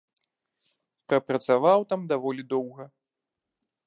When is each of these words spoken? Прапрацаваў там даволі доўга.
Прапрацаваў 1.11 1.79
там 1.91 2.01
даволі 2.13 2.43
доўга. 2.55 2.83